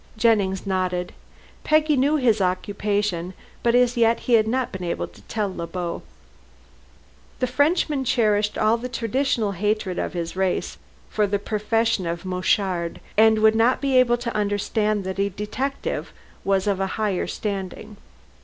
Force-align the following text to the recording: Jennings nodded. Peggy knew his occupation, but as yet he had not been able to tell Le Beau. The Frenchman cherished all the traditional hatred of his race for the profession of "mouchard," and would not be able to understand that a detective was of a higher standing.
Jennings 0.17 0.65
nodded. 0.65 1.13
Peggy 1.63 1.95
knew 1.95 2.15
his 2.15 2.41
occupation, 2.41 3.35
but 3.61 3.75
as 3.75 3.95
yet 3.95 4.21
he 4.21 4.33
had 4.33 4.47
not 4.47 4.71
been 4.71 4.83
able 4.83 5.07
to 5.07 5.21
tell 5.27 5.55
Le 5.55 5.67
Beau. 5.67 6.01
The 7.37 7.45
Frenchman 7.45 8.03
cherished 8.03 8.57
all 8.57 8.77
the 8.77 8.89
traditional 8.89 9.51
hatred 9.51 9.99
of 9.99 10.13
his 10.13 10.35
race 10.35 10.79
for 11.07 11.27
the 11.27 11.37
profession 11.37 12.07
of 12.07 12.25
"mouchard," 12.25 12.99
and 13.15 13.37
would 13.43 13.53
not 13.53 13.79
be 13.79 13.95
able 13.95 14.17
to 14.17 14.35
understand 14.35 15.03
that 15.03 15.19
a 15.19 15.29
detective 15.29 16.11
was 16.43 16.65
of 16.65 16.79
a 16.79 16.87
higher 16.97 17.27
standing. 17.27 17.97